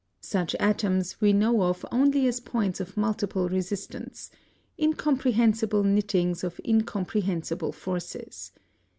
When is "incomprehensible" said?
4.79-5.83, 6.67-7.71